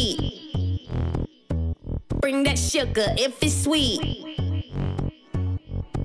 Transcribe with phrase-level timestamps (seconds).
[0.00, 0.30] Jordy
[2.50, 4.00] that sugar if it's sweet.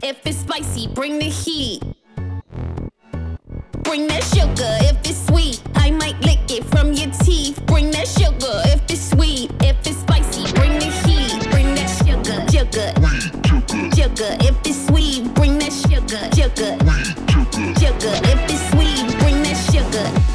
[0.03, 1.81] If it's spicy, bring the heat.
[3.83, 5.61] Bring that sugar if it's sweet.
[5.75, 7.66] I might lick it from your teeth.
[7.66, 9.51] Bring that sugar if it's sweet.
[9.63, 11.50] If it's spicy, bring the heat.
[11.50, 12.94] Bring that sugar, sugar,
[13.95, 14.31] sugar.
[14.41, 16.77] If it's sweet, bring that sugar, sugar,
[17.79, 18.13] sugar.
[18.31, 20.34] If it's sweet, bring that sugar.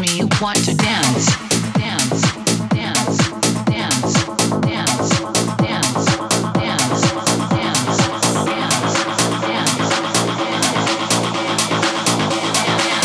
[0.00, 1.26] me want to dance,
[1.74, 2.22] dance,
[2.70, 3.18] dance,
[3.66, 4.12] dance,
[4.64, 5.10] dance,
[5.58, 6.06] dance,
[6.70, 7.08] dance,
[8.30, 8.96] dance,
[9.46, 9.90] dance.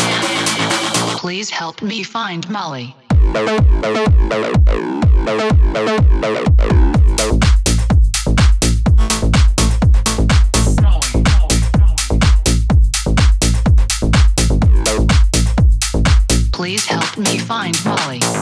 [0.00, 1.20] Dance.
[1.20, 2.48] Please help me find
[17.66, 18.35] Find Molly.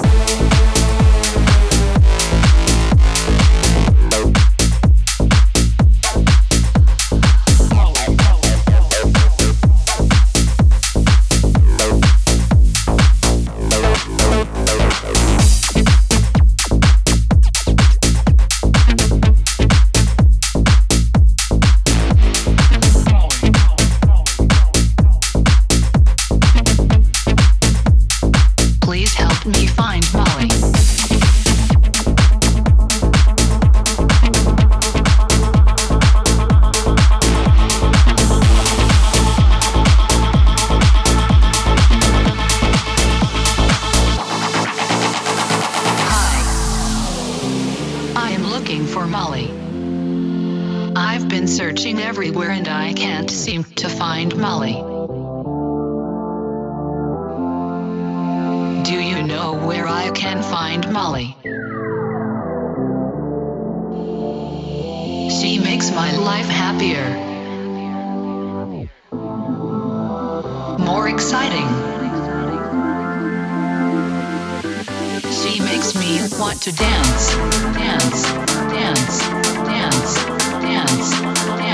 [76.45, 77.35] want to dance,
[77.73, 78.23] dance,
[78.71, 79.19] dance,
[79.65, 80.15] dance,
[80.61, 81.11] dance,
[81.57, 81.74] dance.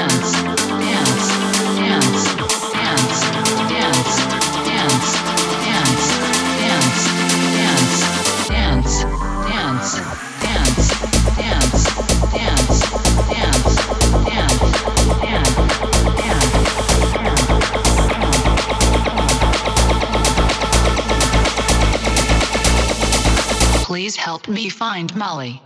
[24.91, 25.63] Mind Molly.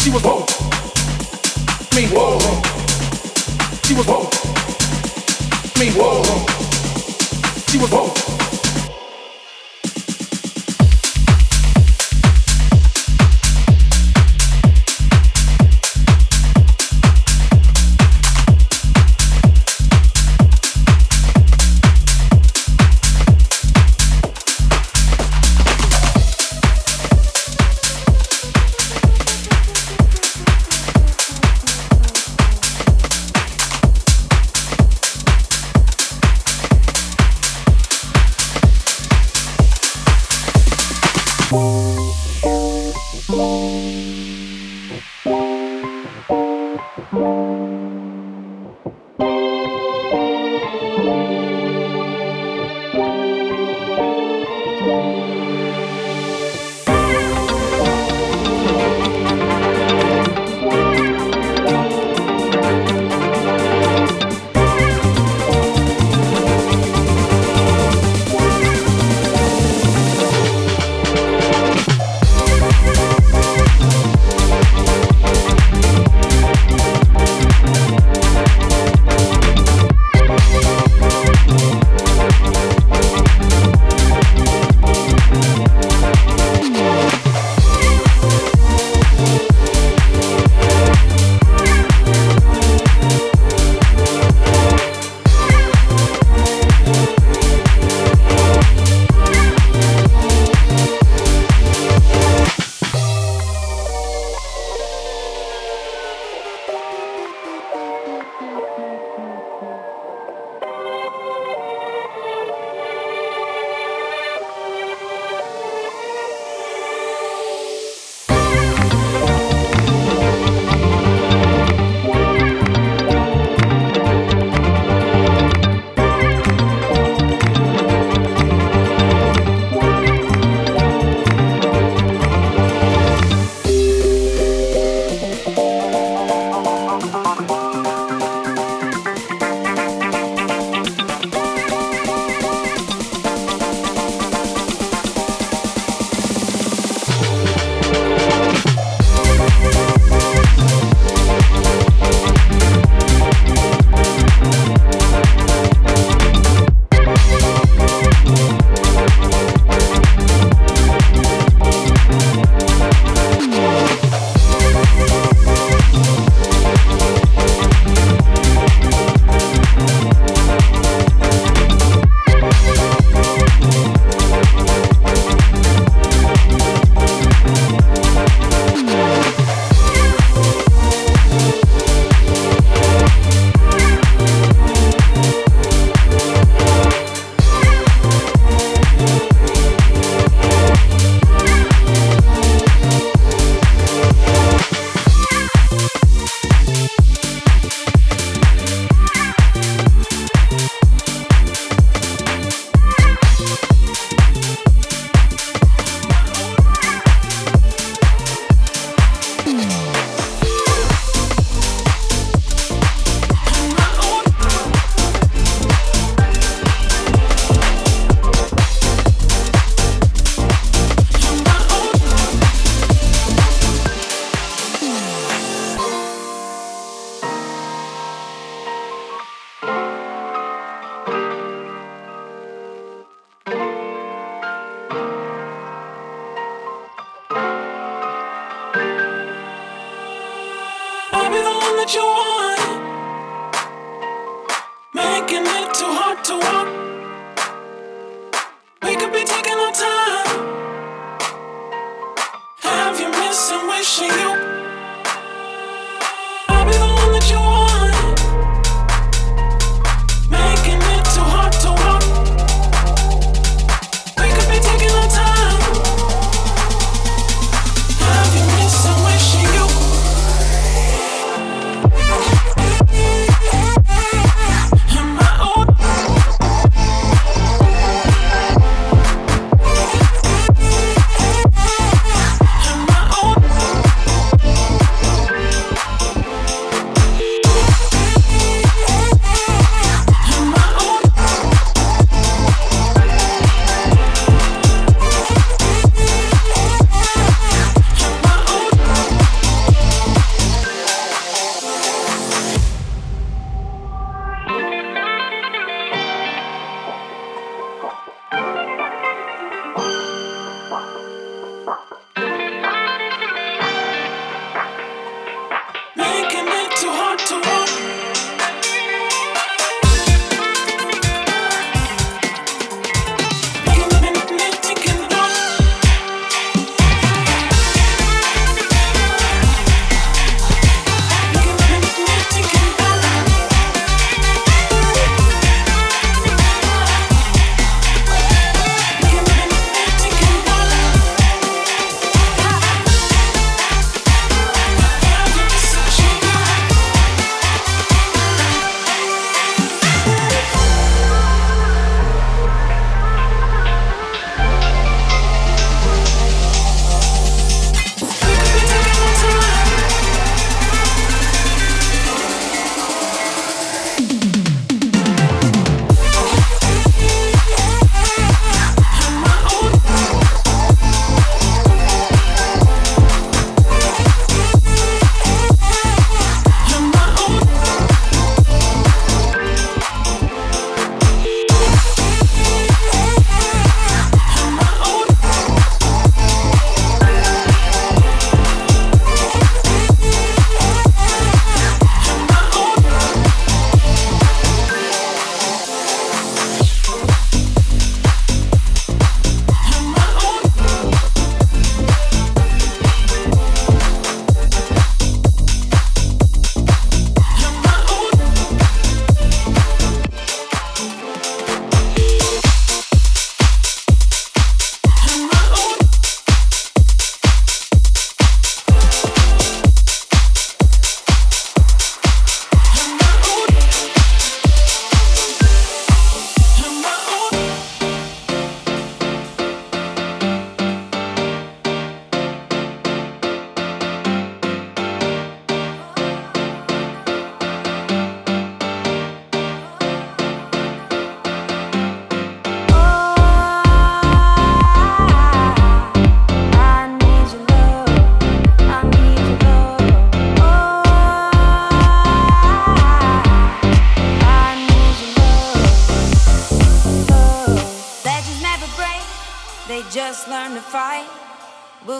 [0.00, 0.40] She was whoa.
[1.94, 2.38] Me whoa.
[3.84, 4.22] She was whoa.
[5.78, 6.22] Me whoa.
[7.68, 8.67] She was whoa.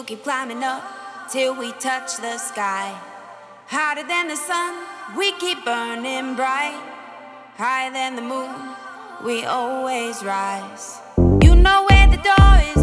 [0.03, 0.83] Keep climbing up
[1.31, 2.95] till we touch the sky.
[3.65, 4.85] Hotter than the sun,
[5.17, 6.79] we keep burning bright.
[7.57, 8.53] Higher than the moon,
[9.25, 10.99] we always rise.
[11.41, 12.78] You know where the door is,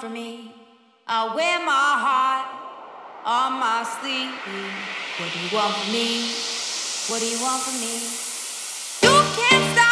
[0.00, 0.52] From me?
[1.06, 2.46] I wear my heart
[3.24, 4.30] on my sleeve.
[5.16, 6.28] What do you want from me?
[7.08, 8.04] What do you want from me?
[9.00, 9.85] You can't stop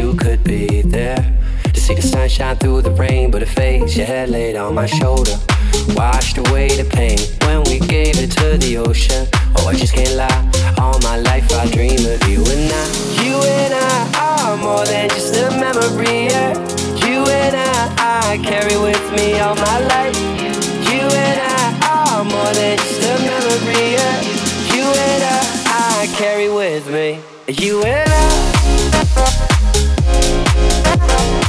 [0.00, 1.22] you could be there
[1.74, 3.94] to see the sunshine through the rain, but it fades.
[3.96, 5.36] Your head laid on my shoulder,
[5.88, 9.28] washed away the pain when we gave it to the ocean.
[9.56, 10.40] Oh, I just can't lie.
[10.78, 12.84] All my life I dream of you and I.
[13.24, 16.18] You and I are more than just a memory.
[16.32, 16.52] Yeah.
[17.04, 20.16] You and I, I carry with me all my life.
[20.90, 23.86] You and I are more than just a memory.
[23.98, 24.16] Yeah.
[24.74, 25.40] You and I,
[25.84, 27.20] I carry with me.
[27.48, 29.49] You and I.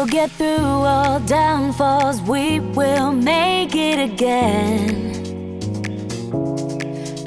[0.00, 0.06] I.
[0.06, 5.10] get through all downfalls, we will make it again.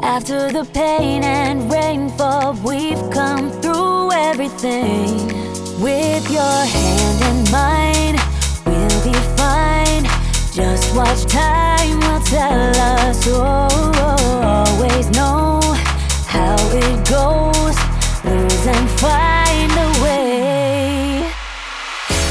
[0.02, 5.28] After the pain and rainfall, we've come through everything.
[5.82, 8.16] With your hand in mine,
[8.66, 10.06] we'll be fine.
[10.52, 13.24] Just watch time will tell us.
[13.28, 15.60] Oh, always know
[16.26, 17.78] how it goes.
[18.26, 19.43] Lose and way.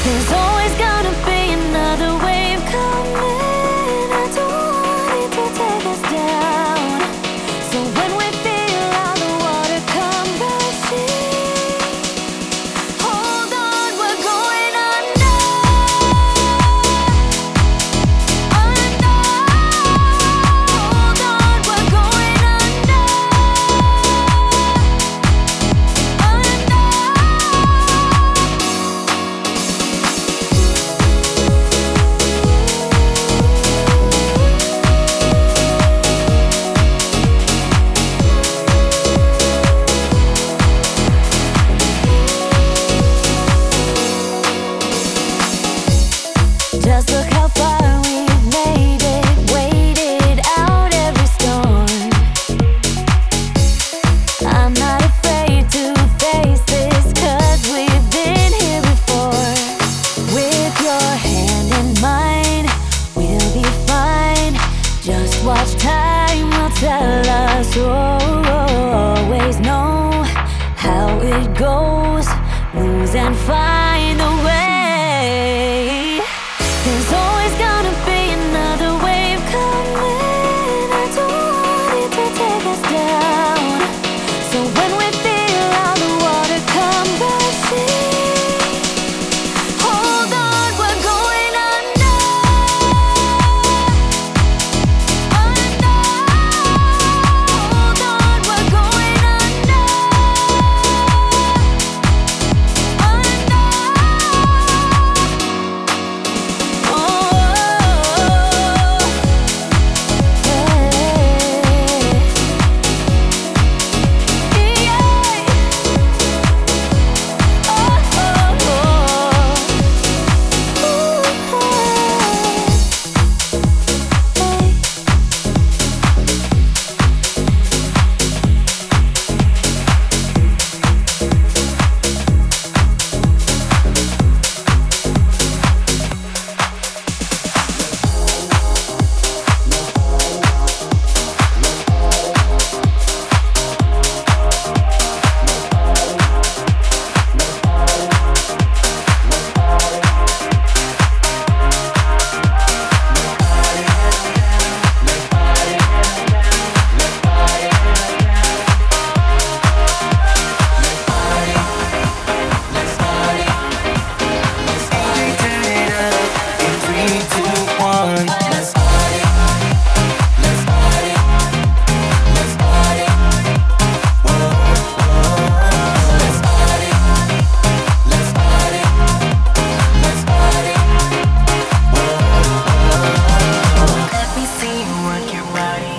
[0.03, 0.52] There's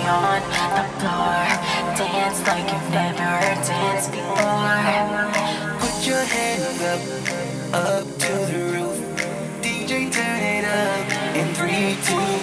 [0.07, 0.41] on
[0.77, 1.35] the floor.
[1.97, 3.33] Dance like you've never
[3.65, 5.25] danced before.
[5.79, 7.01] Put your hands up,
[7.73, 8.97] up to the roof.
[9.61, 12.34] DJ, turn it up in three, two,